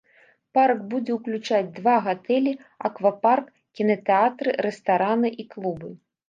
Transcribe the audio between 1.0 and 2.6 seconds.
ўключаць два гатэлі,